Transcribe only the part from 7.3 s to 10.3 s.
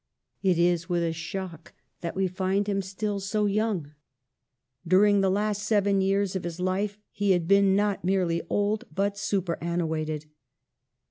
had been not merely old, but super annuated.